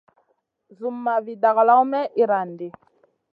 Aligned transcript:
Zumma 0.77 1.13
vi 1.25 1.33
dagalawn 1.41 1.89
may 1.91 2.05
iyran 2.21 2.49
ɗi. 2.59 2.67